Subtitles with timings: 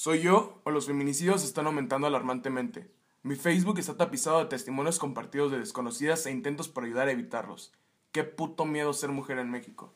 [0.00, 2.88] ¿Soy yo o los feminicidios están aumentando alarmantemente?
[3.24, 7.72] Mi Facebook está tapizado de testimonios compartidos de desconocidas e intentos por ayudar a evitarlos.
[8.12, 9.92] Qué puto miedo ser mujer en México.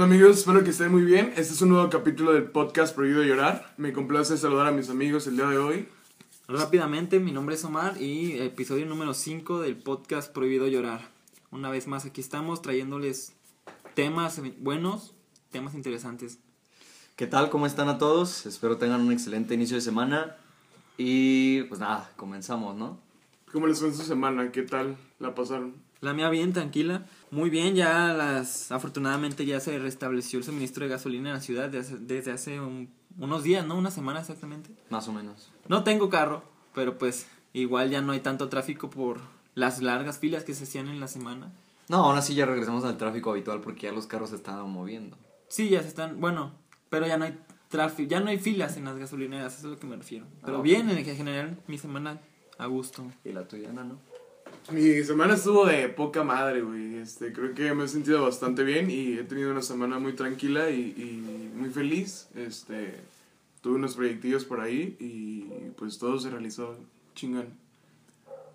[0.00, 0.38] ¿Qué onda amigos?
[0.38, 1.26] Espero que estén muy bien.
[1.36, 3.74] Este es un nuevo capítulo del podcast Prohibido Llorar.
[3.76, 5.88] Me complace saludar a mis amigos el día de hoy.
[6.48, 11.02] Rápidamente, mi nombre es Omar y episodio número 5 del podcast Prohibido Llorar.
[11.50, 13.34] Una vez más aquí estamos trayéndoles
[13.94, 15.12] temas buenos,
[15.50, 16.38] temas interesantes.
[17.14, 17.50] ¿Qué tal?
[17.50, 18.46] ¿Cómo están a todos?
[18.46, 20.34] Espero tengan un excelente inicio de semana.
[20.96, 22.98] Y pues nada, comenzamos, ¿no?
[23.52, 24.50] ¿Cómo les fue en su semana?
[24.50, 25.74] ¿Qué tal la pasaron?
[26.00, 27.04] La mía bien, tranquila.
[27.30, 31.68] Muy bien, ya las afortunadamente ya se restableció el suministro de gasolina en la ciudad
[31.68, 33.76] desde hace, desde hace un- unos días, ¿no?
[33.76, 34.70] Una semana exactamente.
[34.88, 35.50] Más o menos.
[35.68, 36.42] No tengo carro,
[36.74, 39.18] pero pues igual ya no hay tanto tráfico por
[39.54, 41.52] las largas filas que se hacían en la semana.
[41.88, 45.18] No, aún así ya regresamos al tráfico habitual porque ya los carros se estaban moviendo.
[45.48, 46.52] Sí, ya se están, bueno,
[46.88, 47.36] pero ya no hay
[47.68, 50.24] tráfico, ya no hay filas en las gasolineras, eso es a lo que me refiero.
[50.44, 52.20] Pero Ah, bien, en general, mi semana
[52.58, 53.04] a gusto.
[53.24, 53.98] ¿Y la tuya, no?
[54.70, 56.96] Mi semana estuvo de poca madre, güey.
[56.96, 60.70] Este, creo que me he sentido bastante bien y he tenido una semana muy tranquila
[60.70, 62.28] y, y muy feliz.
[62.36, 62.94] Este,
[63.62, 66.76] tuve unos proyectillos por ahí y pues todo se realizó
[67.14, 67.48] chingón.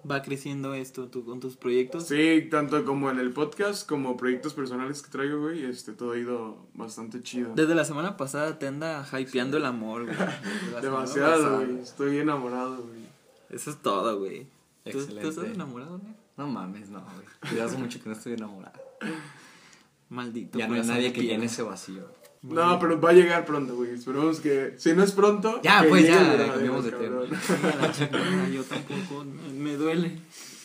[0.09, 2.07] Va creciendo esto tú, con tus proyectos.
[2.07, 6.17] Sí, tanto como en el podcast como proyectos personales que traigo, güey, este, todo ha
[6.19, 7.53] ido bastante chido.
[7.55, 10.15] Desde la semana pasada te anda hypeando el amor, güey.
[10.81, 11.79] Demasiado, güey.
[11.79, 13.05] Estoy enamorado, güey.
[13.49, 14.45] Eso es todo, güey.
[14.85, 15.29] ¿Tú, ¿Tú Excelente.
[15.29, 16.13] estás enamorado, güey?
[16.37, 17.59] No mames, no, güey.
[17.61, 18.79] Hace mucho que no estoy enamorado.
[20.09, 20.59] Maldito.
[20.59, 22.07] Ya no hay nadie que llene ese vacío.
[22.43, 23.91] No, pero va a llegar pronto, güey.
[23.91, 24.75] Esperemos que.
[24.77, 25.59] Si no es pronto.
[25.63, 27.29] Ya, que pues, ya, cambiemos de cabrón.
[27.33, 30.19] A la chingada, Yo tampoco, me- me duele.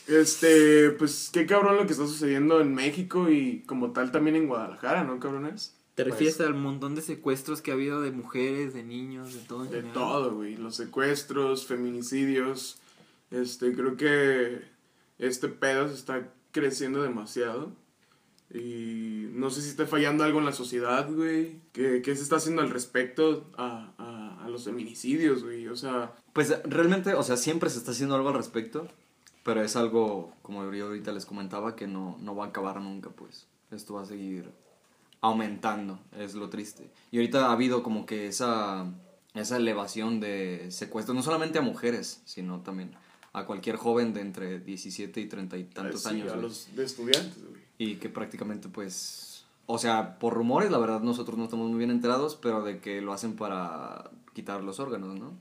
[0.06, 4.48] Este, pues qué cabrón lo que está sucediendo en México y como tal también en
[4.48, 5.74] Guadalajara, ¿no, cabrones?
[5.94, 9.40] ¿Te Pues- refieres al montón de secuestros que ha habido de mujeres, de niños, de
[9.40, 9.64] todo?
[9.64, 9.94] en De general?
[9.94, 10.56] todo, güey.
[10.56, 12.79] Los secuestros, feminicidios.
[13.30, 14.62] Este, creo que
[15.18, 17.72] este pedo se está creciendo demasiado.
[18.52, 21.60] Y no sé si está fallando algo en la sociedad, güey.
[21.72, 25.68] ¿Qué, qué se está haciendo al respecto a, a, a los feminicidios, güey?
[25.68, 28.88] O sea, Pues realmente, o sea, siempre se está haciendo algo al respecto,
[29.44, 33.10] pero es algo, como yo ahorita les comentaba, que no, no va a acabar nunca,
[33.10, 33.46] pues.
[33.70, 34.50] Esto va a seguir
[35.20, 36.90] aumentando, es lo triste.
[37.12, 38.92] Y ahorita ha habido como que esa,
[39.34, 42.96] esa elevación de secuestros, no solamente a mujeres, sino también
[43.32, 46.32] a cualquier joven de entre 17 y 30 y tantos sí, años.
[46.32, 47.60] a los de estudiantes, güey.
[47.78, 49.44] Y que prácticamente pues...
[49.66, 53.00] O sea, por rumores, la verdad nosotros no estamos muy bien enterados, pero de que
[53.00, 55.32] lo hacen para quitar los órganos, ¿no?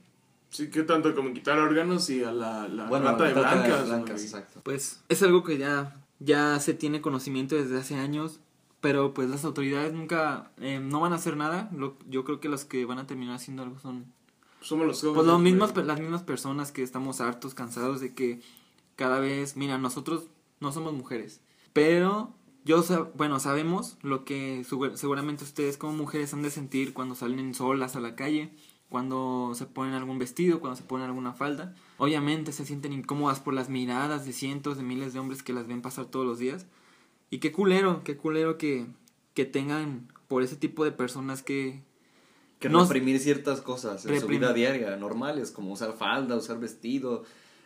[0.50, 4.10] Sí, que tanto como quitar órganos y a la, la Bueno, trata de blancas, blancas,
[4.14, 4.24] güey.
[4.24, 4.60] exacto.
[4.62, 8.38] Pues es algo que ya, ya se tiene conocimiento desde hace años,
[8.80, 11.68] pero pues las autoridades nunca, eh, no van a hacer nada.
[11.76, 14.06] Lo- yo creo que los que van a terminar haciendo algo son
[14.60, 15.16] Somos los jóvenes.
[15.16, 18.40] Pues los mismos, las mismas personas que estamos hartos, cansados de que
[18.96, 20.26] cada vez, mira, nosotros
[20.60, 21.40] no somos mujeres,
[21.72, 22.34] pero
[22.64, 22.84] yo,
[23.16, 27.96] bueno, sabemos lo que segu- seguramente ustedes como mujeres han de sentir cuando salen solas
[27.96, 28.52] a la calle,
[28.90, 31.74] cuando se ponen algún vestido, cuando se ponen alguna falda.
[31.96, 35.66] Obviamente se sienten incómodas por las miradas de cientos de miles de hombres que las
[35.68, 36.66] ven pasar todos los días.
[37.30, 38.86] Y qué culero, qué culero que,
[39.34, 41.82] que tengan por ese tipo de personas que,
[42.60, 44.40] Que No- reprimir ciertas cosas en su Reprimir.
[44.40, 47.24] vida diaria, normales, como usar falda, usar vestido,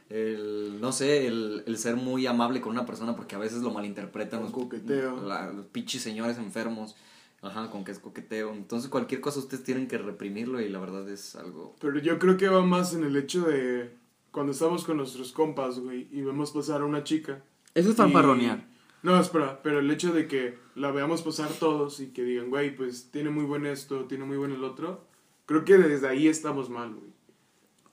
[0.09, 3.71] el, no sé, el, el ser muy amable con una persona porque a veces lo
[3.72, 5.21] malinterpretan los, coqueteo.
[5.22, 6.94] la- los pinches señores enfermos,
[7.43, 8.53] ajá, con que es coqueteo.
[8.53, 11.75] Entonces cualquier cosa ustedes tienen que reprimirlo y la verdad es algo...
[11.81, 13.97] Pero yo creo que va más en el hecho de
[14.31, 17.43] cuando estamos con nuestros compas, güey, y vemos pasar a una chica.
[17.75, 18.65] Eso es y- fanfarronear.
[19.05, 22.75] No, espera, pero el hecho de que la veamos pasar todos y que digan, güey,
[22.75, 25.05] pues tiene muy buen esto, tiene muy buen el otro,
[25.45, 27.12] creo que desde ahí estamos mal, güey.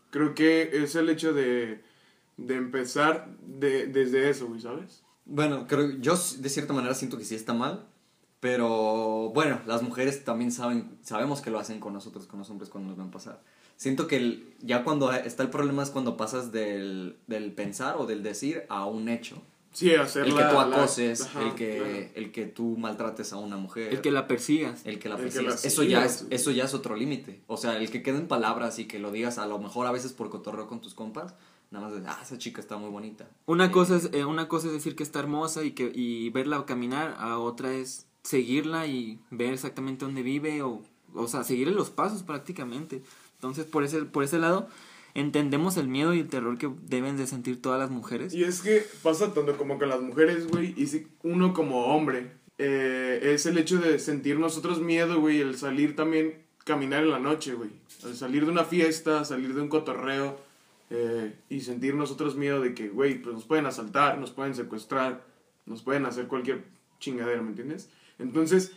[0.10, 1.84] Creo que es el hecho de,
[2.38, 5.04] de empezar de, desde eso, güey, ¿sabes?
[5.26, 7.86] Bueno, creo, yo de cierta manera siento que sí está mal,
[8.40, 12.70] pero bueno, las mujeres también saben, sabemos que lo hacen con nosotros, con los hombres
[12.70, 13.44] cuando nos ven pasar.
[13.76, 18.24] Siento que ya cuando está el problema es cuando pasas del, del pensar o del
[18.24, 19.44] decir a un hecho.
[19.74, 22.10] Sí, hacer El que la- tú la- acoses, ajá, el, que, claro.
[22.16, 23.94] el que tú maltrates a una mujer.
[23.94, 24.86] El que la persigas.
[24.86, 25.64] el que la persigas.
[25.64, 27.42] la eso, ya es, eso ya es otro límite.
[27.48, 30.12] O sea, el que queden palabras y que lo digas a lo mejor a veces
[30.14, 31.36] por cotorreo con tus compas,
[31.72, 33.30] nada más de, ah, esa chica está muy bonita.
[33.46, 36.30] Una Eh, cosa es eh, una cosa es decir que está hermosa y que y
[36.32, 40.82] verla caminar, a otra es seguirla y ver exactamente dónde vive o,
[41.14, 43.04] o sea, seguirle los pasos prácticamente.
[43.36, 44.68] Entonces, por ese, por ese lado,
[45.14, 48.34] entendemos el miedo y el terror que deben de sentir todas las mujeres.
[48.34, 52.32] Y es que pasa tanto como con las mujeres, güey, y si uno como hombre,
[52.58, 57.20] eh, es el hecho de sentir nosotros miedo, güey, el salir también, caminar en la
[57.20, 57.72] noche, güey.
[58.06, 60.38] El salir de una fiesta, salir de un cotorreo,
[60.94, 65.24] eh, y sentir nosotros miedo de que, güey, pues nos pueden asaltar, nos pueden secuestrar,
[65.66, 66.66] nos pueden hacer cualquier
[67.00, 67.90] chingadera, ¿me entiendes?
[68.20, 68.74] Entonces,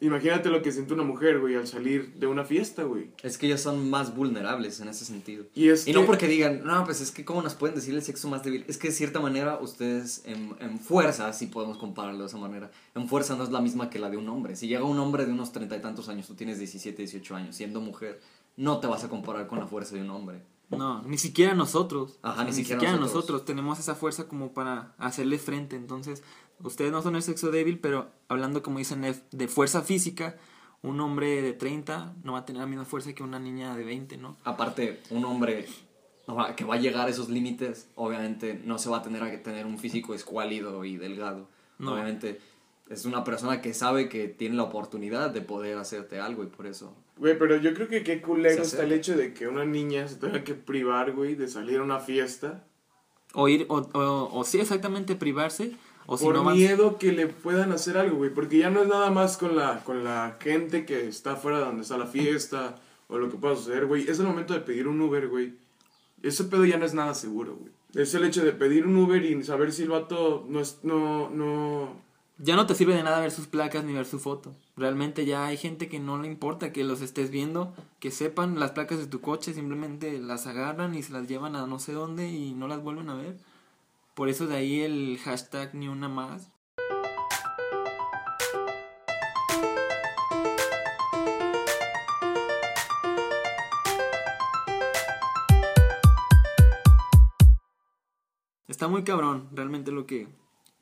[0.00, 3.10] imagínate lo que siente una mujer, güey, al salir de una fiesta, güey.
[3.22, 5.44] Es que ellos son más vulnerables en ese sentido.
[5.54, 7.94] Y es Y no que- porque digan, no, pues es que cómo nos pueden decir
[7.94, 8.64] el sexo más débil.
[8.68, 12.70] Es que de cierta manera ustedes en, en fuerza, si podemos compararlo de esa manera,
[12.94, 14.56] en fuerza no es la misma que la de un hombre.
[14.56, 17.56] Si llega un hombre de unos treinta y tantos años, tú tienes 17, 18 años,
[17.56, 18.20] siendo mujer,
[18.56, 20.42] no te vas a comparar con la fuerza de un hombre.
[20.68, 22.18] No, ni siquiera nosotros.
[22.22, 23.14] Ajá, O sea, ni ni siquiera siquiera, nosotros.
[23.26, 23.44] nosotros.
[23.44, 25.76] tenemos esa fuerza como para hacerle frente.
[25.76, 26.24] Entonces,
[26.62, 30.36] ustedes no son el sexo débil, pero hablando como dicen de, de fuerza física,
[30.82, 33.84] un hombre de 30 no va a tener la misma fuerza que una niña de
[33.84, 34.36] 20, ¿no?
[34.44, 35.66] Aparte, un hombre
[36.56, 39.38] que va a llegar a esos límites, obviamente no se va a tener a que
[39.38, 41.48] tener un físico escuálido y delgado.
[41.78, 41.92] No.
[41.92, 42.40] Obviamente
[42.88, 46.66] es una persona que sabe que tiene la oportunidad de poder hacerte algo y por
[46.66, 50.06] eso Güey, pero yo creo que qué culero está el hecho de que una niña
[50.06, 52.64] se tenga que privar, güey, de salir a una fiesta
[53.32, 55.76] O ir, o, o, o sí, exactamente privarse,
[56.06, 58.30] o si por no miedo que le puedan hacer algo, güey.
[58.30, 61.64] Porque ya no es nada más con la, con la gente que está fuera de
[61.64, 62.76] donde está la fiesta
[63.08, 64.08] o lo que pueda suceder, güey.
[64.08, 65.54] Es el momento de pedir un Uber, güey.
[66.22, 67.72] Ese pedo ya no es nada seguro, güey.
[67.94, 71.30] Es el hecho de pedir un Uber y saber si el vato no es, no,
[71.30, 72.04] no...
[72.38, 74.54] Ya no te sirve de nada ver sus placas ni ver su foto.
[74.76, 78.72] Realmente ya hay gente que no le importa que los estés viendo, que sepan las
[78.72, 82.28] placas de tu coche, simplemente las agarran y se las llevan a no sé dónde
[82.28, 83.36] y no las vuelven a ver.
[84.16, 86.50] Por eso de ahí el hashtag ni una más.
[98.66, 100.28] Está muy cabrón, realmente lo que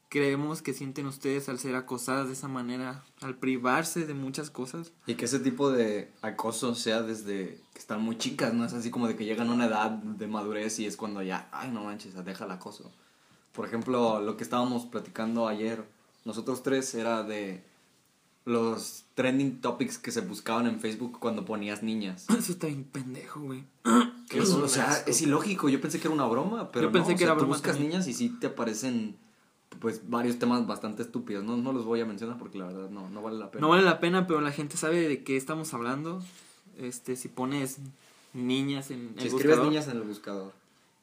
[0.09, 4.93] creemos que sienten ustedes al ser acosadas de esa manera, al privarse de muchas cosas.
[5.09, 8.65] Y que ese tipo de acoso sea desde que están muy chicas, ¿no?
[8.65, 11.49] Es así como de que llegan a una edad de madurez y es cuando ya,
[11.51, 12.93] ay, no manches, deja el acoso.
[13.55, 15.85] Por ejemplo, lo que estábamos platicando ayer,
[16.25, 17.63] nosotros tres era de
[18.45, 22.27] los trending topics que se buscaban en Facebook cuando ponías niñas.
[22.39, 23.65] Eso está bien pendejo, güey.
[24.31, 25.69] Eso, o sea, es ilógico.
[25.69, 27.55] Yo pensé que era una broma, pero Yo pensé no, o sea, era tú broma
[27.55, 27.91] buscas también.
[27.93, 29.17] niñas y sí te aparecen
[29.81, 31.45] pues varios temas bastante estúpidos.
[31.45, 33.61] No, no los voy a mencionar porque la verdad no, no vale la pena.
[33.61, 36.23] No vale la pena, pero la gente sabe de qué estamos hablando.
[36.79, 37.79] Este, si pones
[38.33, 40.53] niñas en el si escribes buscador, niñas en el buscador.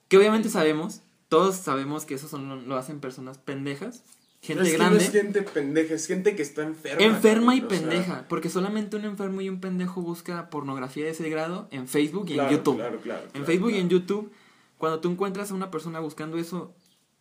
[0.09, 1.01] que obviamente sabemos,
[1.31, 4.03] todos sabemos que eso son, lo, lo hacen personas pendejas,
[4.41, 7.01] gente No es que grande, no es gente pendeja, es gente que está enferma.
[7.01, 11.29] enferma y sea, pendeja, porque solamente un enfermo y un pendejo busca pornografía de ese
[11.29, 12.75] grado en Facebook y claro, en YouTube.
[12.75, 13.87] Claro, claro, En Facebook y en.
[13.87, 14.29] YouTube,
[14.77, 16.75] cuando tú encuentras a una persona buscando eso,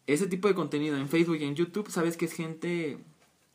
[0.08, 2.98] ese tipo de contenido en Facebook y en YouTube, sabes que es gente,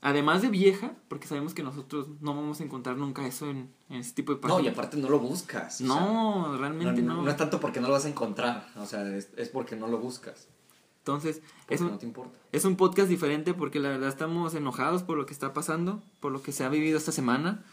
[0.05, 3.97] además de vieja, porque sabemos que nosotros no vamos a encontrar nunca eso en, en
[3.97, 4.73] ese tipo de No, y páginas.
[4.73, 5.75] aparte no lo buscas.
[5.75, 7.15] o sea, No, realmente no.
[7.15, 8.67] no, no es tanto porque no lo vas a encontrar.
[8.77, 10.47] O sea, es, es porque no lo buscas.
[10.99, 12.37] Entonces, Porque es un, no te importa.
[12.51, 16.31] es un podcast diferente porque la verdad estamos enojados por lo que está pasando, por
[16.31, 17.63] lo que se ha vivido esta semana.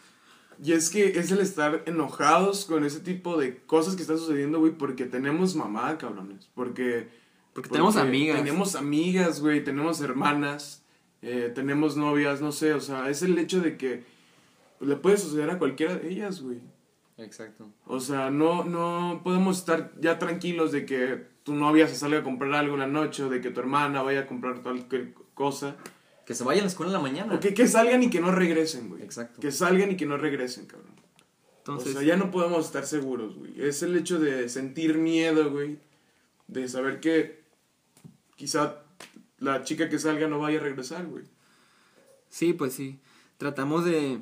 [0.63, 4.59] Y es que es el estar enojados con ese tipo de cosas que están sucediendo,
[4.61, 6.51] güey, porque tenemos mamá, cabrones.
[6.55, 7.09] Porque,
[7.55, 8.37] Porque tenemos amigas.
[8.37, 10.82] Tenemos amigas, güey, tenemos hermanas,
[11.23, 14.03] eh, tenemos novias, no sé, o sea, es el hecho de que
[14.81, 16.59] le puede suceder a cualquiera de ellas, güey.
[17.17, 17.69] Exacto.
[17.87, 22.23] O sea, no, no podemos estar ya tranquilos de que tu novia se salga a
[22.23, 25.77] comprar algo una noche o de que tu hermana vaya a comprar cualquier cosa.
[26.27, 27.35] Que se vayan a la escuela en la mañana.
[27.35, 29.03] O que, que salgan y que no regresen, güey.
[29.03, 29.41] Exacto.
[29.41, 30.93] Que salgan y que no regresen, cabrón.
[31.59, 33.61] Entonces, o sea, ya no podemos estar seguros, güey.
[33.61, 35.79] Es el hecho de sentir miedo, güey.
[36.49, 37.43] De saber que
[38.37, 38.82] quizá
[39.43, 41.25] la chica que salga no vaya a regresar, güey.
[42.29, 42.99] sí, pues sí.
[43.39, 44.21] Tratamos de,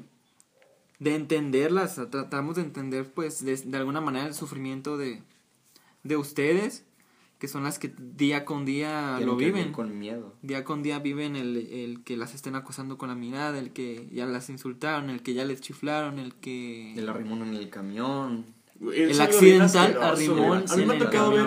[0.99, 5.23] de entenderlas, tratamos de entender, pues, de, de alguna manera el sufrimiento de,
[6.05, 6.87] de ustedes,
[7.39, 9.73] que son las que día con día Tienen lo viven.
[9.73, 10.35] con miedo.
[10.41, 14.09] Día con día viven el, el que las estén acosando con la mirada, el que
[14.11, 16.95] ya las insultaron, el que ya les chiflaron, el que...
[16.95, 18.47] El arrimón en el camión.
[18.81, 20.65] El bien accidental arrimón.
[20.69, 21.47] A mí me ha el tocado ver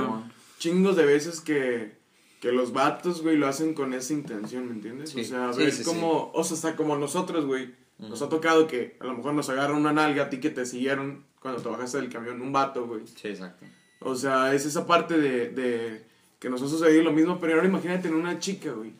[0.59, 1.97] chingos de veces que,
[2.43, 5.11] que los vatos, güey, lo hacen con esa intención, ¿me entiendes?
[5.11, 7.73] Sí, o sea, sí, ver sí, como, o sea, hasta como nosotros, güey.
[7.97, 10.65] Nos ha tocado que a lo mejor nos agarra una nalga a ti que te
[10.65, 13.07] siguieron cuando te bajaste del camión, un vato, güey.
[13.07, 13.65] Sí, exacto.
[14.01, 16.03] O sea, es esa parte de, de
[16.37, 18.91] que nos ha sucedido lo mismo, pero ahora imagínate en una chica, güey.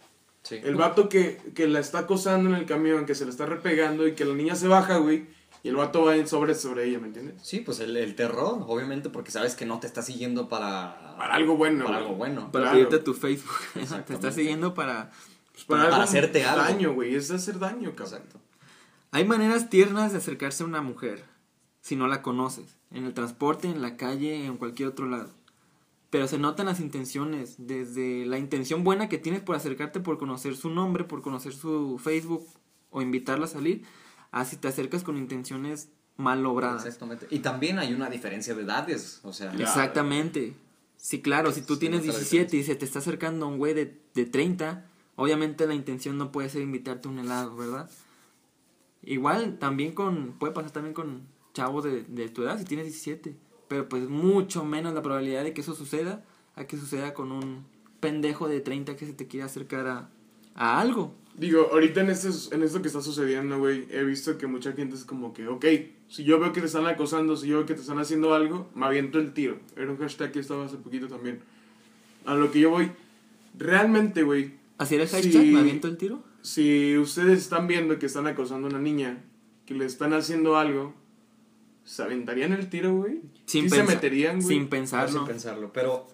[0.44, 0.62] Sí.
[0.64, 4.08] El vato que, que la está acosando en el camión, que se le está repegando
[4.08, 5.26] y que la niña se baja, güey.
[5.64, 7.36] Y el vato va en sobre sobre ella, ¿me entiendes?
[7.42, 11.16] Sí, pues el, el terror, obviamente, porque sabes que no te está siguiendo para...
[11.18, 11.86] Para algo bueno.
[11.86, 12.06] Para güey.
[12.06, 12.52] algo bueno.
[12.52, 12.78] Para Claro.
[12.90, 13.56] pedirte tu Facebook.
[14.06, 15.12] Te está siguiendo para...
[15.54, 16.64] Pues para algo- hacerte algo.
[16.64, 17.16] Daño, güey.
[17.16, 18.08] Es hacer daño, cabrón.
[18.14, 18.40] Exacto.
[19.12, 21.24] Hay maneras tiernas de acercarse a una mujer
[21.80, 22.78] si no la conoces.
[22.92, 25.30] En el transporte, en la calle, en cualquier otro lado.
[26.10, 30.56] Pero se notan las intenciones, desde la intención buena que tienes por acercarte, por conocer
[30.58, 32.46] su nombre, por conocer su Facebook
[32.92, 33.84] o invitarla a salir,
[34.34, 36.86] a si te acercas con intenciones mal obradas.
[36.86, 37.28] Exactamente.
[37.30, 39.52] Y también hay una diferencia de edades, o sea...
[39.52, 39.64] Claro.
[39.64, 40.56] Exactamente.
[40.98, 43.58] Sí, claro, si tú Sí, tienes nota la 17 y se te está acercando un
[43.58, 44.86] güey de, de 30,
[45.16, 47.90] obviamente la intención no puede ser invitarte a un helado, ¿verdad?
[49.04, 53.36] Igual también con, puede pasar también con chavos de, de tu edad si tienes 17,
[53.68, 56.26] pero pues mucho menos la probabilidad de que eso suceda
[56.56, 57.66] a que suceda con un
[58.00, 60.10] pendejo de 30 que se te quiere acercar a,
[60.56, 61.16] a algo.
[61.36, 64.96] Digo, ahorita en, este, en esto que está sucediendo, güey, he visto que mucha gente
[64.96, 65.66] es como que, ok,
[66.08, 68.70] si yo veo que te están acosando, si yo veo que te están haciendo algo,
[68.76, 69.58] me aviento el tiro.
[69.76, 71.40] Era un hashtag que estaba hace poquito también.
[72.26, 72.92] A lo que yo voy,
[73.58, 75.32] realmente, güey, ¿Así era el hashtag?
[75.32, 75.52] Sí.
[75.52, 76.24] ¿Me aviento el tiro?
[76.44, 79.24] si ustedes están viendo que están acosando a una niña,
[79.66, 80.94] que le están haciendo algo,
[81.86, 83.22] ¿se aventarían el tiro, güey?
[83.46, 84.48] Sin ¿Sí se meterían, güey?
[84.58, 85.20] Sin pensarlo.
[85.20, 85.72] Sin pensarlo.
[85.74, 86.08] Pero,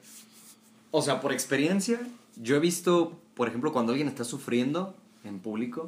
[0.91, 1.99] o sea, por experiencia,
[2.35, 5.87] yo he visto, por ejemplo, cuando alguien está sufriendo en público,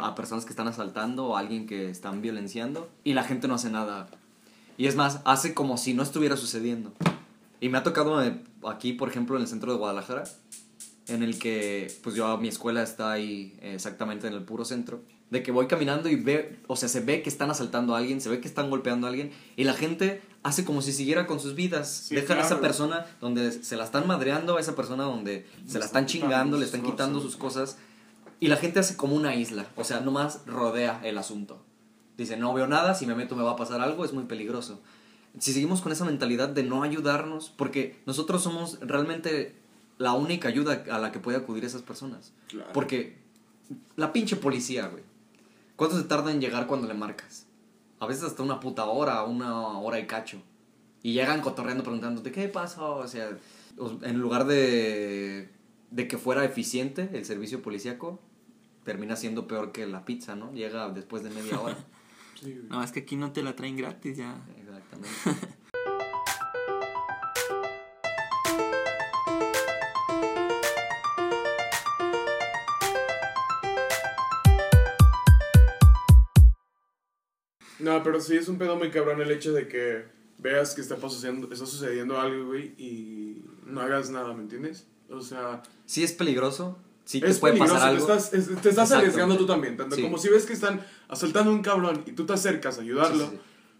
[0.00, 3.56] a personas que están asaltando o a alguien que están violenciando, y la gente no
[3.56, 4.08] hace nada.
[4.78, 6.94] Y es más, hace como si no estuviera sucediendo.
[7.60, 10.24] Y me ha tocado eh, aquí, por ejemplo, en el centro de Guadalajara,
[11.08, 15.02] en el que, pues yo, mi escuela está ahí eh, exactamente en el puro centro,
[15.30, 18.20] de que voy caminando y ve, o sea, se ve que están asaltando a alguien,
[18.20, 21.40] se ve que están golpeando a alguien, y la gente hace como si siguiera con
[21.40, 21.88] sus vidas.
[22.08, 25.78] Sí, Dejan a esa persona donde se la están madreando, a esa persona donde se
[25.78, 27.78] la están chingando, le están quitando sus cosas,
[28.38, 31.64] y la gente hace como una isla, o sea, nomás rodea el asunto.
[32.16, 34.80] Dice, no veo nada, si me meto me va a pasar algo, es muy peligroso.
[35.38, 39.54] Si seguimos con esa mentalidad de no ayudarnos, porque nosotros somos realmente
[39.98, 42.32] la única ayuda a la que puede acudir esas personas.
[42.48, 42.70] Claro.
[42.72, 43.16] Porque
[43.96, 45.02] la pinche policía, güey.
[45.76, 47.46] ¿Cuánto se tarda en llegar cuando le marcas?
[47.98, 50.42] A veces hasta una puta hora, una hora y cacho.
[51.02, 52.96] Y llegan cotorreando preguntándote, ¿qué pasó?
[52.96, 53.36] O sea,
[54.02, 55.50] en lugar de,
[55.90, 58.20] de que fuera eficiente el servicio policíaco,
[58.84, 60.52] termina siendo peor que la pizza, ¿no?
[60.52, 61.76] Llega después de media hora.
[62.38, 62.60] Sí.
[62.68, 64.36] No, es que aquí no te la traen gratis ya.
[64.60, 65.55] Exactamente.
[77.86, 80.04] No, pero sí es un pedo muy cabrón el hecho de que
[80.38, 84.86] veas que está sucediendo, está sucediendo algo, güey, y no hagas nada, ¿me entiendes?
[85.10, 88.12] O sea, Sí es peligroso, sí te es puede peligroso, pasar te algo.
[88.14, 88.96] estás, es- te estás Exacto.
[88.96, 89.76] arriesgando tú también.
[89.76, 90.02] Tanto Sí.
[90.02, 93.24] como si ves que están asaltando a un cabrón y tú te acercas a ayudarlo,
[93.30, 93.38] Sí,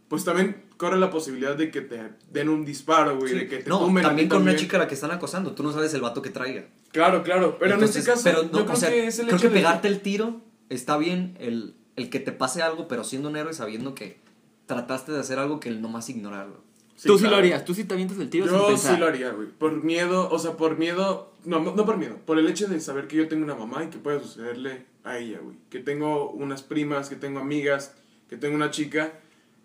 [0.08, 3.68] pues también corre la posibilidad de que te den un disparo, güey, de que te
[3.68, 6.00] no, tumben también con una chica a la que están acosando, tú no sabes el
[6.00, 6.66] vato que traiga.
[6.92, 9.18] Claro, claro, pero Entonces, en este caso, pero yo no, creo o sea, que es
[9.18, 12.62] el creo hecho que de pegarte el tiro está bien, el, el que te pase
[12.62, 14.18] algo, pero siendo un héroe sabiendo que
[14.66, 16.64] trataste de hacer algo que el nomás ignorarlo.
[16.96, 17.36] Sí, tú sí claro.
[17.36, 18.94] lo harías, tú sí te avientas el tiro sin Yo pensar.
[18.94, 19.48] sí lo haría, güey.
[19.48, 21.32] Por miedo, o sea, por miedo.
[21.44, 22.16] No, no por miedo.
[22.24, 25.18] Por el hecho de saber que yo tengo una mamá y que puede sucederle a
[25.18, 25.56] ella, güey.
[25.68, 27.94] Que tengo unas primas, que tengo amigas,
[28.30, 29.12] que tengo una chica.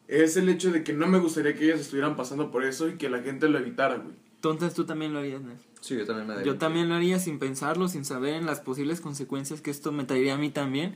[0.09, 2.97] Es el hecho de que no me gustaría que ellas estuvieran pasando por eso y
[2.97, 4.13] que la gente lo evitara, güey.
[4.35, 5.57] Entonces tú también lo harías, Nel.
[5.79, 8.99] Sí, yo también me Yo también lo haría sin pensarlo, sin saber en las posibles
[8.99, 10.95] consecuencias que esto me traería a mí también.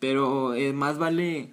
[0.00, 1.52] Pero eh, más vale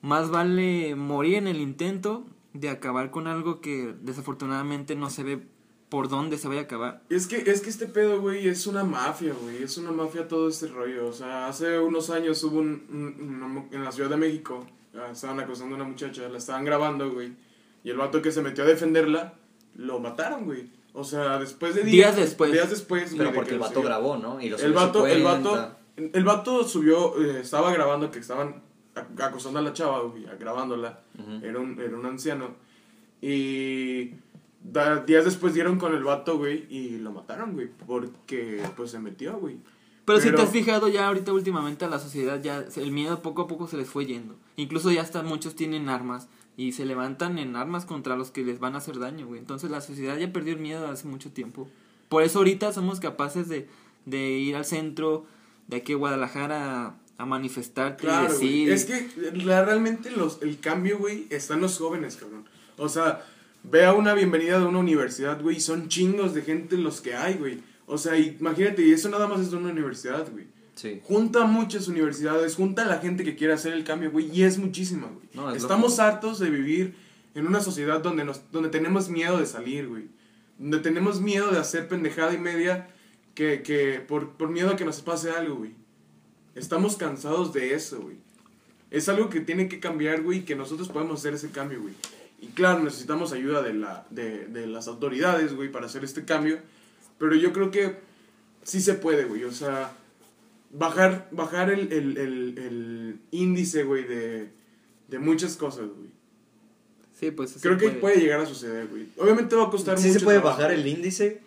[0.00, 5.42] más vale morir en el intento de acabar con algo que desafortunadamente no se ve
[5.88, 7.02] por dónde se vaya a acabar.
[7.08, 9.62] Es que, es que este pedo, güey, es una mafia, güey.
[9.62, 11.08] Es una mafia todo este rollo.
[11.08, 14.66] O sea, hace unos años hubo un, un- en la Ciudad de México.
[14.94, 17.32] ah, Estaban acosando a una muchacha, la estaban grabando, güey.
[17.84, 19.34] Y el vato que se metió a defenderla,
[19.76, 20.70] lo mataron, güey.
[20.92, 22.14] O sea, después de días.
[22.14, 22.52] Días después.
[22.52, 24.40] Días después, Pero porque que el vato grabó, ¿no?
[24.40, 25.76] Y lo El vato, el vato,
[26.12, 28.62] el vato subió, eh, estaba grabando que estaban
[28.94, 31.00] ac- acosando a la chava, güey, grabándola.
[31.42, 32.54] Era, un, era un anciano.
[33.20, 34.12] Y
[34.62, 38.98] da- días después dieron con el vato, güey, y lo mataron, güey, porque pues se
[38.98, 39.56] metió, güey.
[40.04, 43.20] Pero, si Pero- te has fijado ya ahorita últimamente a la sociedad ya el miedo
[43.20, 44.36] poco a poco se les fue yendo.
[44.56, 48.58] Incluso ya hasta muchos tienen armas y se levantan en armas contra los que les
[48.58, 49.38] van a hacer daño, güey.
[49.38, 51.68] Entonces la sociedad ya perdió el miedo hace mucho tiempo.
[52.08, 53.68] Por eso ahorita somos capaces de,
[54.06, 55.26] de ir al centro
[55.68, 58.64] de aquí a Guadalajara a, manifestarte y Claro, güey.
[58.66, 58.72] decir.
[58.72, 62.44] Es que la- realmente los, el cambio, güey, está en los jóvenes, cabrón.
[62.76, 63.24] O sea,
[63.62, 67.14] ve a una bienvenida de una universidad, güey, y son chingos de gente los que
[67.14, 67.60] hay, güey.
[67.86, 70.46] O sea, imagínate, y eso nada más es de una universidad, güey.
[70.74, 71.00] Sí.
[71.04, 74.58] Junta muchas universidades, junta a la gente que quiere hacer el cambio, güey, y es
[74.58, 75.28] muchísima, güey.
[75.34, 76.94] No, es Estamos hartos de vivir
[77.34, 80.04] en una sociedad donde, nos, donde tenemos miedo de salir, güey.
[80.56, 82.88] Donde tenemos miedo de hacer pendejada y media
[83.38, 85.70] que, que por, por miedo a que nos pase algo, güey.
[86.56, 88.16] Estamos cansados de eso, güey.
[88.90, 91.94] Es algo que tiene que cambiar, güey, que nosotros podemos hacer ese cambio, güey.
[92.40, 96.58] Y claro, necesitamos ayuda de, la, de, de las autoridades, güey, para hacer este cambio.
[97.16, 97.94] Pero yo creo que
[98.64, 99.44] sí se puede, güey.
[99.44, 99.92] O sea,
[100.72, 104.48] bajar, bajar el, el, el, el índice, güey, de,
[105.06, 106.08] de muchas cosas, güey.
[107.20, 108.00] Sí, pues sí Creo que puede.
[108.00, 109.06] puede llegar a suceder, güey.
[109.16, 110.58] Obviamente va a costar Sí mucho se puede trabajo.
[110.58, 111.40] bajar el índice,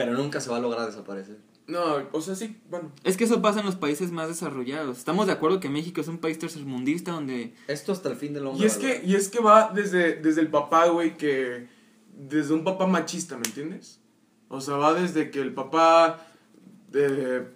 [0.00, 1.36] pero nunca se va a lograr desaparecer.
[1.66, 2.90] No, o sea, sí, bueno.
[3.04, 4.96] Es que eso pasa en los países más desarrollados.
[4.96, 8.46] Estamos de acuerdo que México es un país tercermundista donde Esto hasta el fin del
[8.46, 8.64] hombre.
[8.64, 11.68] Y es que, y es que va desde, desde el papá, güey, que...
[12.16, 14.00] Desde un papá machista, ¿me entiendes?
[14.48, 16.26] O sea, va desde que el papá...
[16.90, 17.46] De,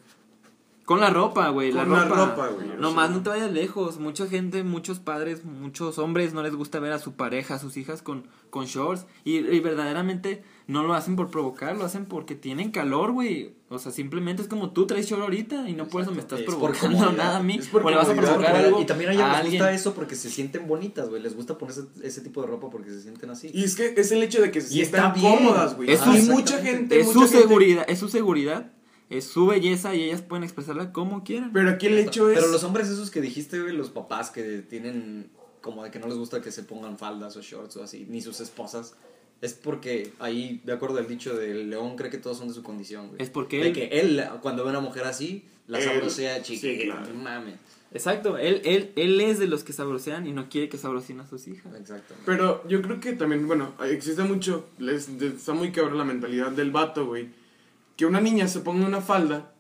[0.84, 2.26] Con la ropa, güey, la Con la ropa.
[2.26, 3.98] ropa, güey, No más no te vayas lejos.
[3.98, 7.78] Mucha gente, muchos padres, muchos hombres no les gusta ver a su pareja, a sus
[7.78, 9.06] hijas con, con shorts.
[9.24, 13.52] Y, y verdaderamente no lo hacen por provocar, lo hacen porque tienen calor, güey.
[13.68, 16.40] O sea, simplemente es como tú traes short ahorita y no por eso me estás
[16.40, 17.56] Es provocando nada a mí.
[17.58, 19.60] Es por o le vas a provocar algo y también a ellas a les alguien.
[19.62, 21.20] gusta eso porque se sienten bonitas, güey.
[21.20, 23.50] Les gusta ponerse ese tipo de ropa porque se sienten así.
[23.52, 25.36] y es que es el hecho de que se Y sientan está bien.
[25.36, 25.92] cómodas, güey.
[25.92, 27.00] Y su- mucha gente...
[27.00, 28.72] Es mucha su gente- seguridad, es su seguridad,
[29.10, 31.50] es su belleza y ellas pueden expresarla como quieran.
[31.52, 32.38] Pero aquí el hecho es...
[32.38, 35.28] Pero los hombres esos que dijiste, güey, los papás que tienen
[35.60, 38.20] como de que no les gusta que se pongan faldas o shorts o así, ni
[38.20, 38.94] sus esposas,
[39.44, 42.62] es porque ahí, de acuerdo al dicho del león, cree que todos son de su
[42.62, 43.22] condición, güey.
[43.22, 46.42] Es porque De él- que él, cuando ve a una mujer así, la Él- sabrosea
[46.42, 46.60] chica.
[46.60, 47.14] sí, claro.
[47.14, 47.54] Mames.
[47.92, 51.28] Exacto, él, él, él es de los que sabrosean y no quiere que sabroseen a
[51.28, 51.72] sus hijas.
[51.78, 52.14] Exacto.
[52.26, 56.72] Pero yo creo que también, bueno, existe mucho, les, está muy cabrón la mentalidad del
[56.72, 57.28] vato, güey.
[57.96, 59.52] Que una niña se ponga una falda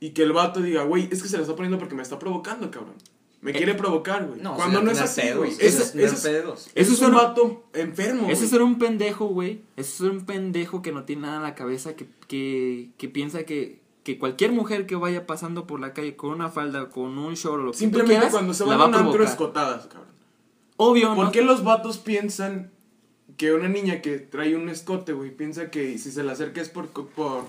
[0.00, 2.18] y que el vato diga, güey, es que se la está poniendo porque me está
[2.18, 2.94] provocando, cabrón.
[3.42, 4.40] Me Eh, quiere provocar, güey.
[4.40, 5.50] No, Cuando no es así, pedos, güey.
[5.50, 6.60] eso Ese es es, tener ese es- pedos.
[6.68, 9.60] ese Eso es un vato enfermo, Ese es un pendejo, güey.
[9.76, 13.42] Ese es un pendejo que no tiene nada en la cabeza, que, que, que piensa
[13.44, 17.34] que, que cualquier mujer que vaya pasando por la calle con una falda, con un
[17.34, 19.32] short o lo que Simplemente quieras, cuando se van va a un antro provocar.
[19.32, 20.08] escotadas, cabrón.
[20.76, 21.32] Obvio, ¿Por ¿no?
[21.32, 22.70] qué los vatos piensan
[23.36, 26.68] que una niña que trae un escote, güey, piensa que si se le acerca es
[26.68, 27.44] por, por,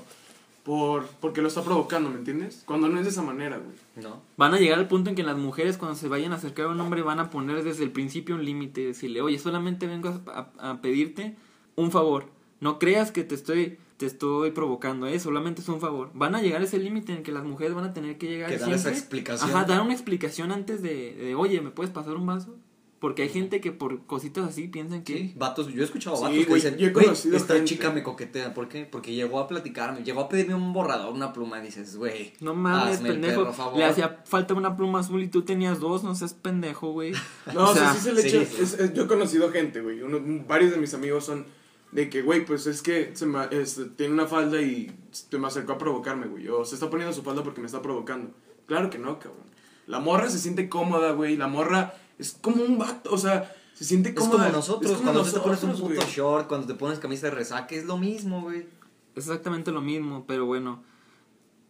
[0.63, 2.63] por, porque lo está provocando, ¿me entiendes?
[2.65, 3.75] Cuando no es de esa manera, güey.
[4.05, 4.21] ¿No?
[4.37, 6.69] Van a llegar al punto en que las mujeres cuando se vayan a acercar a
[6.69, 10.49] un hombre van a poner desde el principio un límite, decirle, oye, solamente vengo a,
[10.59, 11.35] a- a pedirte
[11.75, 12.27] un favor.
[12.61, 15.19] No creas que te estoy te estoy provocando, ¿eh?
[15.19, 16.09] solamente es un favor.
[16.13, 18.49] Van a llegar a ese límite en que las mujeres van a tener que llegar
[18.49, 19.49] Que dar esa explicación.
[19.51, 22.55] Ajá, dar una explicación antes de, de, oye, ¿me puedes pasar un vaso?
[23.03, 25.13] Porque hay gente que por cositas así piensan que...
[25.17, 27.67] Sí, vatos, yo he escuchado Sí, vatos que güey, dicen, yo he conocido esta gente".
[27.69, 28.85] chica me coquetea, ¿por qué?
[28.89, 32.53] Porque llegó a platicarme, llegó a pedirme un borrador, una pluma, y dices, güey, No
[32.55, 33.41] mames, pendejo.
[33.41, 33.77] perro favor.
[33.77, 37.11] Le hacía falta una pluma azul y tú tenías dos, no seas pendejo, güey.
[37.53, 38.27] No, o sea, sí sí se le sí.
[38.37, 39.99] echa- es- es- yo he conocido gente, güey.
[40.47, 41.45] varios de mis amigos son
[41.91, 45.47] de que, güey, pues es que se me- este, tiene una falda y se me
[45.47, 46.47] acercó a provocarme, güey.
[46.47, 48.31] O se está poniendo su falda porque me está provocando.
[48.65, 49.43] Claro que no, cabrón.
[49.87, 51.35] La morra se siente cómoda, güey.
[51.35, 55.11] La morra es como un vato, o sea, se siente Es como nosotros, es como
[55.11, 56.15] cuando tú te pones un nosotros, puto güey.
[56.15, 58.65] short, cuando te pones camisa de resaque, es lo mismo, güey.
[59.15, 60.81] Exactamente lo mismo, pero bueno,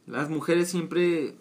[0.06, 1.36] las mujeres siempre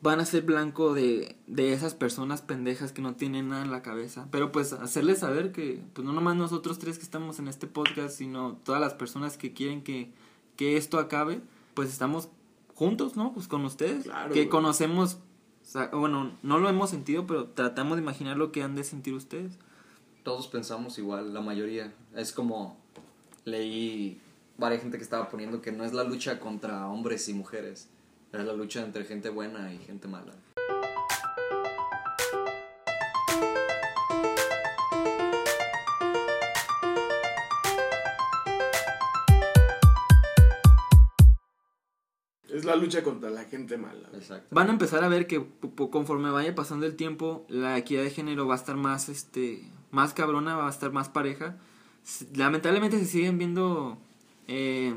[0.00, 3.82] van a ser blanco de, de esas personas pendejas que no tienen nada en la
[3.82, 4.26] cabeza.
[4.32, 8.16] Pero pues hacerles saber que, pues no nomás nosotros tres que estamos en este podcast,
[8.18, 10.10] sino todas las personas que quieren que,
[10.56, 11.40] que esto acabe,
[11.74, 12.28] pues estamos
[12.74, 13.32] juntos, ¿no?
[13.32, 14.48] Pues con ustedes, Claro, que güey.
[14.48, 15.18] conocemos,
[15.92, 19.58] bueno, no lo hemos sentido, pero tratamos de imaginar lo que han de sentir ustedes.
[20.22, 21.92] Todos pensamos igual, la mayoría.
[22.14, 22.76] Es como
[23.44, 24.20] leí
[24.58, 27.88] varias gente que estaba poniendo que no es la lucha contra hombres y mujeres,
[28.32, 30.32] es la lucha entre gente buena y gente mala.
[42.62, 44.08] Es la lucha contra la gente mala.
[44.14, 44.46] Exacto.
[44.52, 45.44] Van a empezar a ver que
[45.90, 50.14] conforme vaya pasando el tiempo, la equidad de género va a estar más, este, más
[50.14, 51.56] cabrona, va a estar más pareja.
[52.36, 53.98] Lamentablemente se siguen viendo,
[54.46, 54.94] eh,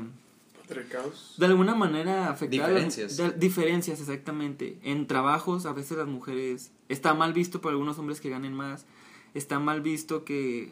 [1.38, 2.68] de alguna manera afectadas.
[2.68, 3.16] Diferencias.
[3.16, 4.78] de- diferencias, exactamente.
[4.84, 8.86] En trabajos, a veces las mujeres, está mal visto por algunos hombres que ganen más,
[9.34, 10.70] está mal visto que,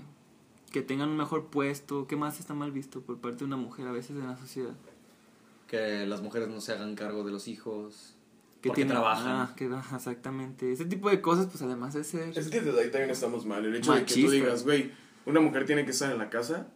[0.71, 3.89] que tengan un mejor puesto, ¿qué más está mal visto por parte de una mujer
[3.89, 4.75] a veces en la sociedad?
[5.75, 8.15] Que las mujeres no se hagan cargo de los hijos.
[8.61, 9.27] Que porque tiene- trabajan.
[9.29, 10.73] Ah, que, ajá, exactamente.
[10.73, 12.37] Ese tipo de cosas, pues además de ser...
[12.39, 13.65] Es que desde ahí también estamos mal.
[13.65, 14.93] El hecho de que tú digas, güey,
[15.27, 16.69] una mujer tiene que estar en la casa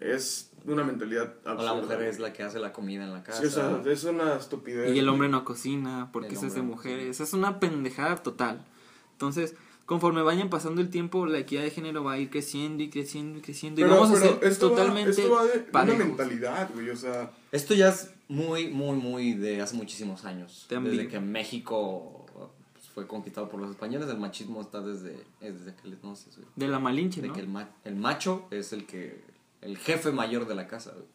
[0.00, 3.22] es una mentalidad O la absurda, mujer es la que hace la comida en la
[3.22, 3.40] casa.
[3.40, 4.94] Sí, o sea, es una estupidez.
[4.94, 7.20] Y el hombre no cocina porque El eso es de no mujeres.
[7.20, 8.64] Es una pendejada total.
[9.12, 9.54] Entonces,
[9.86, 13.38] conforme vayan pasando el tiempo, la equidad de género va a ir creciendo y creciendo
[13.38, 13.80] y creciendo.
[13.80, 16.96] y Pero, vamos a ser esto totalmente va, esto va de una mentalidad, güey, o
[16.96, 17.30] sea...
[17.52, 20.66] Esto ya es muy, muy, muy de hace muchísimos años.
[20.68, 20.96] También.
[20.96, 22.26] Desde que México
[22.74, 26.48] pues, fue conquistado por los españoles, el machismo está desde, es desde aquel entonces, güey.
[26.56, 27.34] De la malinche, De ¿no?
[27.34, 29.22] que el, ma- el macho es el que
[29.62, 31.06] el jefe mayor de la casa, güey.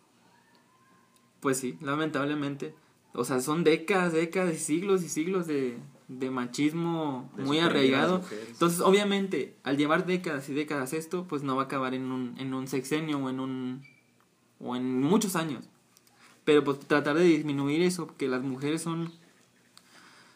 [1.41, 2.73] Pues sí, lamentablemente.
[3.13, 5.77] O sea, son décadas, décadas y siglos y siglos de,
[6.19, 8.21] de machismo De muy arraigado.
[8.47, 12.35] Entonces, obviamente, al llevar décadas y décadas esto, pues no va a acabar en un,
[12.37, 13.83] en un sexenio o en un
[14.59, 15.69] o en muchos años.
[16.43, 19.11] Pero pues tratar de disminuir eso, porque las mujeres son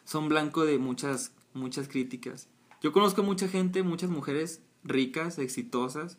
[0.04, 2.48] son blanco de muchas muchas críticas.
[2.82, 6.18] Yo conozco mucha gente, muchas mujeres ricas, exitosas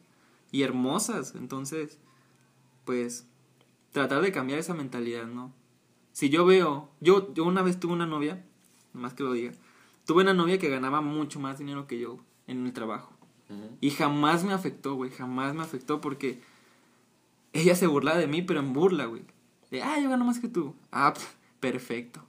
[0.51, 1.99] y hermosas, entonces
[2.85, 3.27] pues
[3.91, 5.53] tratar de cambiar esa mentalidad, ¿no?
[6.11, 8.43] Si yo veo, yo, yo una vez tuve una novia,
[8.97, 9.51] más que lo diga,
[10.05, 13.13] tuve una novia que ganaba mucho más dinero que yo en el trabajo.
[13.79, 16.41] Y jamás me afectó, güey, jamás me afectó porque
[17.53, 19.23] ella se burlaba de mí, pero en burla, güey.
[19.71, 20.75] De, ah, yo gano más que tú.
[20.91, 21.25] Ah, pf,
[21.59, 22.21] perfecto.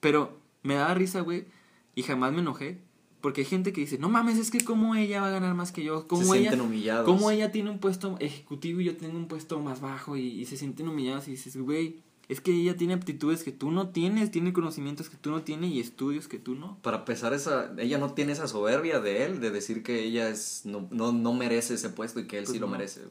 [0.00, 1.46] Pero me daba risa, güey,
[1.94, 2.78] y jamás me enojé.
[3.20, 5.72] Porque hay gente que dice, no mames, es que cómo ella va a ganar más
[5.72, 6.06] que yo.
[6.06, 7.06] ¿Cómo Se ella, sienten humillados.
[7.06, 10.46] cómo ella tiene un puesto ejecutivo y yo tengo un puesto más bajo y, y
[10.46, 14.30] se sienten humillados y dices, güey, es que ella tiene aptitudes que tú no tienes,
[14.30, 16.78] tiene conocimientos que tú no tienes y estudios que tú no.
[16.82, 20.62] Para pesar esa, ella no tiene esa soberbia de él, de decir que ella es
[20.64, 23.02] no, no, no merece ese puesto y que él Pues sí lo merece.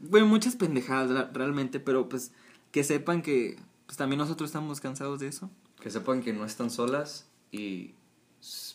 [0.00, 2.32] Bueno, muchas pendejadas realmente, pero pues
[2.70, 5.50] que sepan que pues también nosotros estamos cansados de eso.
[5.80, 7.94] Que sepan que no están solas y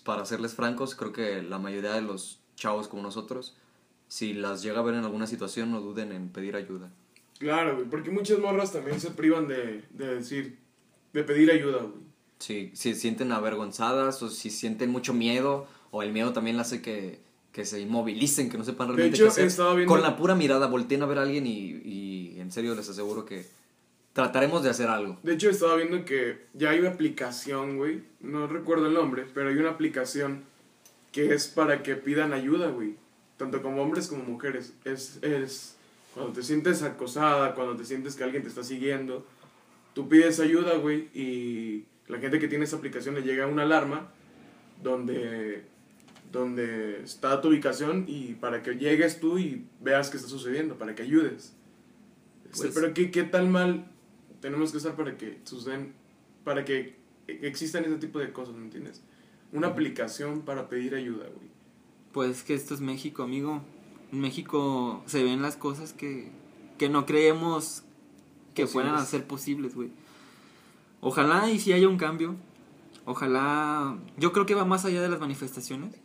[0.03, 3.55] para serles francos, creo que la mayoría de los chavos como nosotros,
[4.07, 6.91] si las llega a ver en alguna situación, no duden en pedir ayuda.
[7.39, 10.58] Claro, güey, porque muchas morras también se privan de, de decir,
[11.13, 12.04] de pedir ayuda, güey.
[12.39, 16.82] Si, si se sienten avergonzadas o si sienten mucho miedo o el miedo también hace
[16.82, 17.19] que,
[17.52, 19.76] que se inmovilicen, que no sepan De realmente hecho, qué hacer.
[19.76, 22.89] viendo- Con la pura mirada volteen a ver a alguien y, y en serio les
[22.89, 23.46] aseguro que
[24.13, 25.17] trataremos de hacer algo.
[25.24, 28.04] De hecho, estaba viendo que ya hay una aplicación, güey.
[28.19, 30.43] No recuerdo el nombre, pero hay una aplicación
[31.12, 32.96] que es para que pidan ayuda, güey.
[33.38, 34.74] Tanto como hombres como mujeres.
[34.84, 35.78] Es, es
[36.13, 39.26] cuando te sientes acosada, cuando te sientes que alguien te está siguiendo,
[39.93, 44.10] tú pides ayuda, güey, y la gente que tiene esa aplicación le llega una alarma
[44.82, 45.63] donde,
[46.32, 50.93] donde está tu ubicación y para que llegues tú y veas qué está sucediendo, para
[50.95, 51.54] que ayudes.
[52.52, 53.86] Este, Pues- pero ¿qué, qué tal mal
[54.41, 55.93] tenemos que estar para que suceden,
[56.43, 56.95] para que
[57.28, 59.02] existan ese tipo de cosas, ¿me entiendes?
[59.52, 61.47] Una aplicación para pedir ayuda, güey.
[62.12, 63.63] Pues que esto es México, amigo.
[64.13, 66.30] En México se ven las cosas que,
[66.78, 67.84] que no creemos
[68.54, 68.71] que Posibles.
[68.71, 69.89] fueran a ser posibles, güey.
[71.02, 72.36] Ojalá y si haya un cambio.
[73.06, 73.97] Ojalá...
[74.17, 75.95] Yo creo que va más allá de las manifestaciones.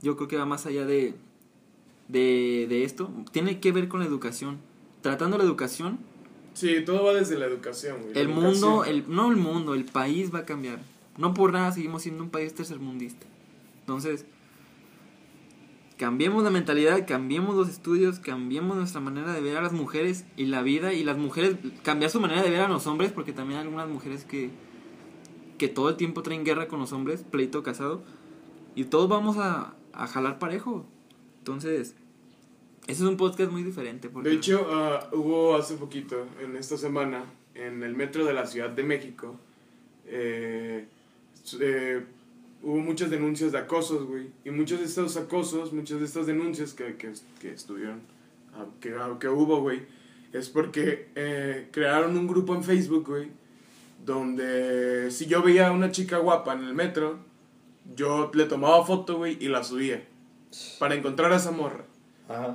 [0.00, 1.14] Yo creo que va más allá de,
[2.08, 3.10] de, de esto.
[3.32, 4.58] Tiene que ver con la educación.
[5.02, 5.98] Tratando la educación,
[6.52, 8.18] Sí, todo va desde la educación, güey.
[8.18, 10.80] El mundo, el, no el mundo, el país va a cambiar.
[11.16, 13.26] No por nada seguimos siendo un país tercermundista.
[13.80, 14.24] Entonces,
[16.00, 20.46] cambiemos la mentalidad, cambiemos los estudios, cambiemos nuestra manera de ver a las mujeres y
[20.46, 23.60] la vida y las mujeres, cambiar su manera de ver a los hombres, porque también
[23.60, 24.48] hay algunas mujeres que,
[25.58, 28.02] que todo el tiempo traen guerra con los hombres, pleito casado,
[28.74, 30.86] y todos vamos a, a jalar parejo.
[31.40, 31.94] Entonces,
[32.86, 34.08] ese es un podcast muy diferente.
[34.08, 38.46] Porque De hecho, ah, hubo hace poquito, en esta semana, en el metro de la
[38.46, 39.36] Ciudad de México,
[40.06, 40.86] eh,
[41.60, 42.06] eh,
[42.62, 44.28] hubo muchas denuncias de acosos, güey.
[44.44, 48.00] Y muchos de estos acosos, muchas de estas denuncias que, que, que estuvieron,
[48.54, 49.82] ah, que, ah, que hubo, güey,
[50.32, 53.28] es porque eh, crearon un grupo en Facebook, güey,
[54.04, 57.18] donde si yo veía a una chica guapa en el metro,
[57.96, 60.04] yo le tomaba foto, güey, y la subía.
[60.78, 61.84] Para encontrar a esa morra.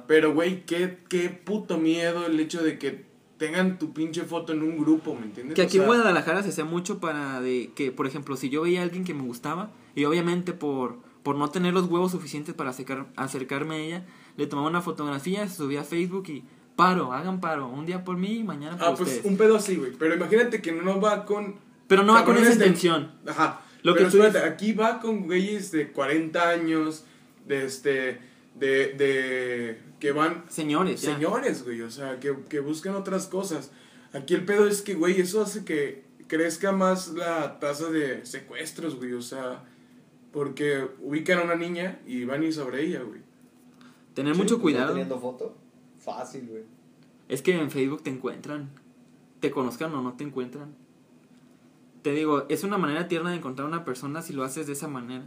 [0.08, 3.04] Pero, güey, qué, qué puto miedo el hecho de que
[3.38, 5.56] tengan tu pinche foto en un grupo, ¿me entiendes?
[5.56, 8.62] Que O aquí en Guadalajara se hacía mucho para de que, por ejemplo, si yo
[8.62, 12.54] veía a alguien que me gustaba y obviamente por, por no tener los huevos suficientes
[12.54, 14.06] para acercar- acercarme a ella,
[14.38, 16.44] le tomaba una fotografía, se subía a Facebook y
[16.76, 19.26] paro, hagan paro, un día por mí y mañana por Ah, pues ustedes.
[19.26, 19.92] un pedo así, güey.
[19.98, 21.56] Pero imagínate que no va con.
[21.88, 23.12] Pero no va con esa de- intención.
[23.28, 23.62] Ajá.
[23.84, 27.06] Lo Pero que espérate, aquí va con güeyes de 40 años,
[27.48, 28.20] de este.
[28.56, 28.94] de.
[28.94, 31.14] de que van Señores, ya.
[31.14, 33.72] señores, güey, o sea, que, que buscan otras cosas.
[34.14, 38.96] Aquí el pedo es que, güey, eso hace que crezca más la tasa de secuestros,
[38.98, 39.64] güey, o sea,
[40.36, 43.22] porque ubican a una niña y van y sobre ella, güey.
[44.14, 44.90] Tener Sí, mucho cuidado.
[44.90, 45.56] teniendo foto,
[45.98, 46.64] fácil, güey.
[47.30, 48.70] Es que en Facebook te encuentran.
[49.40, 50.76] Te conozcan o no te encuentran.
[52.02, 54.74] Te digo, es una manera tierna de encontrar a una persona si lo haces de
[54.74, 55.24] esa manera.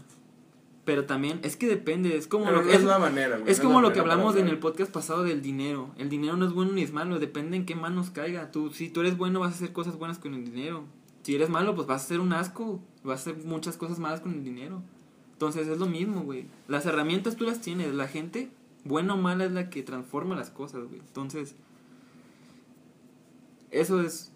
[0.85, 3.51] Pero también, es que depende, es como Pero lo no que, es la manera, güey,
[3.51, 5.91] es no como la lo que hablamos en el podcast pasado del dinero.
[5.97, 8.51] El dinero no es bueno ni es malo, depende en qué manos caiga.
[8.53, 10.85] Tú, si tú eres bueno, vas a hacer cosas buenas con el dinero.
[11.23, 12.81] Si eres malo, pues vas a hacer un asco.
[13.05, 14.83] Vas a hacer muchas cosas malas con el dinero.
[15.39, 16.47] Entonces es lo mismo, güey.
[16.67, 17.95] Las herramientas tú las tienes.
[17.95, 18.51] La gente,
[18.83, 20.99] buena o mala, es la que transforma las cosas, güey.
[20.99, 21.55] Entonces,
[23.71, 24.33] eso es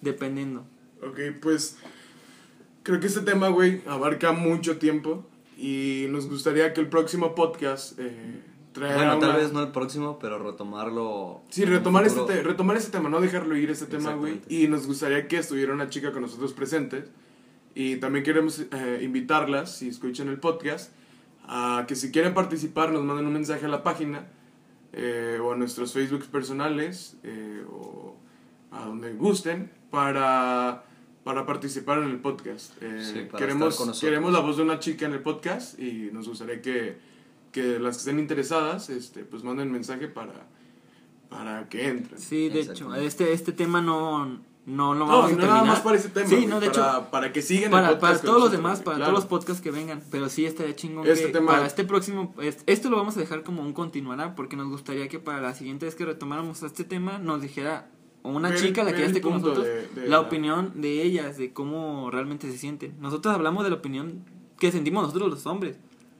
[0.00, 0.64] dependiendo.
[1.02, 1.76] Ok, pues
[2.82, 5.26] creo que este tema, güey, abarca mucho tiempo
[5.58, 9.72] y nos gustaría que el próximo podcast eh, traiga Bueno, tal una- vez no el
[9.72, 11.42] próximo, pero retomarlo.
[11.50, 14.40] Sí, retomar este, retomar este tema, no dejarlo ir este tema, güey.
[14.48, 17.04] Y nos gustaría que estuviera una chica con nosotros presentes.
[17.74, 20.92] Y también queremos eh, invitarlas, si escuchan el podcast,
[21.44, 24.26] a que si quieren participar nos manden un mensaje a la página
[24.92, 28.16] eh, o a nuestros Facebooks personales eh, o
[28.72, 30.84] a donde gusten para,
[31.24, 32.72] para participar en el podcast.
[32.82, 34.00] Eh, Sí, para queremos, estar con nosotros.
[34.00, 36.98] queremos la voz de una chica en el podcast y nos gustaría que,
[37.52, 40.46] que las que estén interesadas este, pues manden mensaje para,
[41.28, 42.20] para que entren.
[42.20, 45.62] Sí, de hecho, este, este tema no, no lo No, vamos y a no terminar.
[45.62, 46.26] nada más para ese tema.
[46.28, 48.80] Sí, no, de para, hecho, para que sigan el para, podcast para todos los demás,
[48.80, 49.10] para claro.
[49.12, 50.02] todos los podcasts que vengan.
[50.10, 53.20] Pero sí estaría chingón Este que tema- para este próximo, es- esto lo vamos a
[53.20, 56.84] dejar como un continuará, porque nos gustaría que para la siguiente vez que retomáramos este
[56.84, 57.88] tema nos dijera
[58.22, 61.02] una Ver- chica, la que ya esté con nosotros, de- de la la- opinión de
[61.02, 62.94] ellas, de cómo realmente se sienten.
[63.00, 64.24] Nosotros hablamos de la opinión
[64.58, 65.78] que sentimos nosotros los hombres,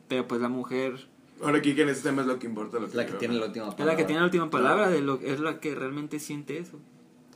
[0.08, 1.08] pero pues la mujer
[1.42, 2.78] Ahora aquí que en este tema es lo que importa.
[2.78, 3.84] Lo la que tiene la última palabra.
[3.86, 6.78] la que tiene la última palabra, de lo, es la que realmente siente eso.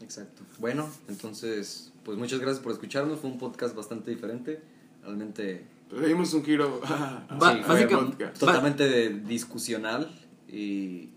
[0.02, 0.42] Exacto.
[0.58, 3.20] Bueno, entonces, pues muchas gracias por escucharnos.
[3.20, 4.60] Fue un podcast bastante diferente.
[5.02, 6.80] Realmente Le dimos un giro
[7.30, 8.38] podcast.
[8.38, 10.10] totalmente de- discusional.
[10.48, 11.10] Y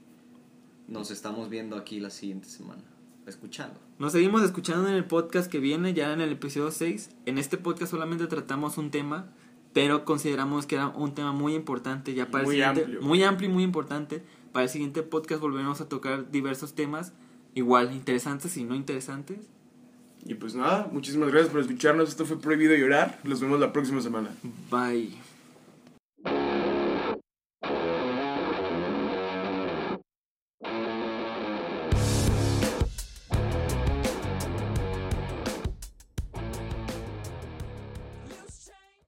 [0.88, 2.82] nos estamos viendo aquí la siguiente semana.
[3.26, 3.78] Escuchando.
[4.00, 7.10] Nos seguimos escuchando en el podcast que viene, ya en el episodio 6.
[7.26, 9.34] En este podcast solamente tratamos un tema,
[9.74, 13.02] pero consideramos que era un tema muy importante ya para Muy el siguiente, amplio.
[13.02, 14.24] muy amplio y muy importante.
[14.54, 17.12] Para el siguiente podcast volveremos a tocar diversos temas,
[17.58, 19.40] igual interesantes y no interesantes.
[20.26, 22.10] Y pues nada, muchísimas gracias por escucharnos.
[22.10, 23.20] Esto fue Prohibido Llorar.
[23.24, 24.30] Los vemos la próxima semana.
[24.70, 25.27] Bye.